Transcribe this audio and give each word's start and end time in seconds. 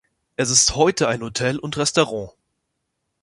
Es 0.35 0.49
ist 0.49 0.75
heute 0.75 1.07
ein 1.09 1.21
Hotel 1.21 1.59
und 1.59 1.77
Restaurant. 1.77 2.31